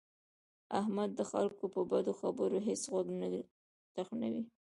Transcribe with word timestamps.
احمد 0.79 1.09
د 1.19 1.21
خلکو 1.31 1.65
په 1.75 1.81
بدو 1.89 2.13
خبرو 2.21 2.57
هېڅ 2.67 2.81
غوږ 2.91 3.07
نه 3.19 3.27
تخنوي. 3.95 4.43